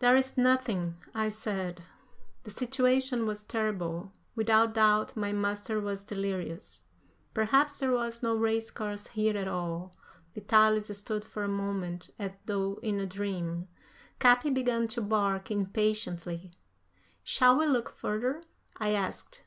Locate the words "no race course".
8.20-9.06